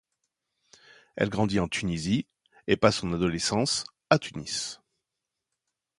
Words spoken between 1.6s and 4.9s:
Tunisie, et passe son adolescence à Tunis.